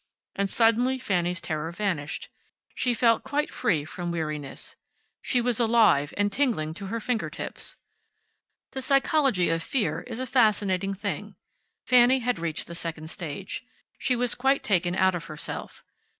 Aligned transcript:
And 0.35 0.49
suddenly 0.49 0.97
Fanny's 0.97 1.39
terror 1.39 1.71
vanished. 1.71 2.29
She 2.73 2.95
felt 2.95 3.23
quite 3.23 3.53
free 3.53 3.85
from 3.85 4.09
weariness. 4.09 4.75
She 5.21 5.39
was 5.41 5.59
alive 5.59 6.11
and 6.17 6.31
tingling 6.31 6.73
to 6.73 6.87
her 6.87 6.99
fingertips. 6.99 7.75
The 8.71 8.81
psychology 8.81 9.49
of 9.51 9.61
fear 9.61 10.01
is 10.07 10.19
a 10.19 10.25
fascinating 10.25 10.95
thing. 10.95 11.35
Fanny 11.85 12.17
had 12.17 12.39
reached 12.39 12.65
the 12.65 12.73
second 12.73 13.11
stage. 13.11 13.63
She 13.99 14.15
was 14.15 14.33
quite 14.33 14.63
taken 14.63 14.95
out 14.95 15.13
of 15.13 15.25
herself. 15.25 15.83